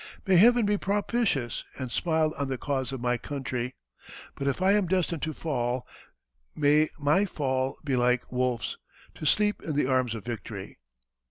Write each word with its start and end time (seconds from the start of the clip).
May 0.25 0.35
Heaven 0.37 0.65
be 0.65 0.79
propitious, 0.79 1.63
and 1.77 1.91
smile 1.91 2.33
on 2.39 2.47
the 2.47 2.57
cause 2.57 2.91
of 2.91 2.99
my 3.01 3.19
country. 3.19 3.75
But 4.33 4.47
if 4.47 4.59
I 4.59 4.71
am 4.71 4.87
destined 4.87 5.21
to 5.21 5.31
fall, 5.35 5.85
may 6.55 6.89
my 6.97 7.25
fall 7.25 7.77
be 7.83 7.95
like 7.95 8.31
Wolfe's 8.31 8.77
to 9.13 9.27
sleep 9.27 9.61
in 9.61 9.75
the 9.75 9.85
arms 9.85 10.15
of 10.15 10.25
victory." 10.25 10.79